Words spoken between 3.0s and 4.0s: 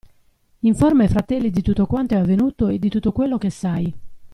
quello che sai.